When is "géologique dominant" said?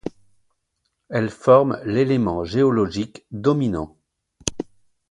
2.43-3.95